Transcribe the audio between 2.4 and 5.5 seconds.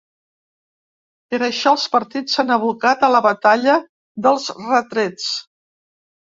abocat a la batalla dels retrets.